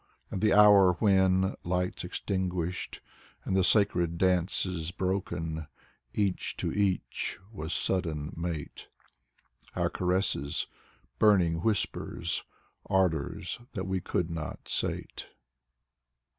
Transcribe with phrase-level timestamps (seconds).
[0.31, 3.01] And the hour when, lights extinguished,
[3.45, 5.67] and the sacred dances broken,—
[6.25, 8.87] each to each was sudden mate;
[9.75, 10.65] Our caresses,
[11.19, 12.43] burning whispers,
[12.87, 15.27] ardors that we could not sate.